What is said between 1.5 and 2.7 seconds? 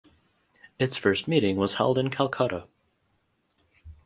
was held in Calcutta.